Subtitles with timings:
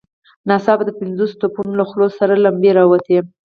[0.47, 3.19] ناڅاپه د پنځوسو توپونو له خولو سرې لمبې را ووتې.